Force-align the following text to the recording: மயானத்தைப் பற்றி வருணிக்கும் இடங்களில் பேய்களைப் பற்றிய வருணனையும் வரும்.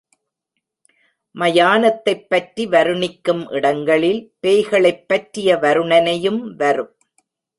மயானத்தைப் 1.35 2.25
பற்றி 2.29 2.67
வருணிக்கும் 2.67 3.51
இடங்களில் 3.51 4.33
பேய்களைப் 4.47 5.07
பற்றிய 5.07 5.55
வருணனையும் 5.55 6.55
வரும். 6.55 6.95